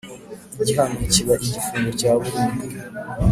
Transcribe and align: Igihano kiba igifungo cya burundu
Igihano 0.61 0.97
kiba 1.13 1.33
igifungo 1.45 1.89
cya 1.99 2.11
burundu 2.21 2.63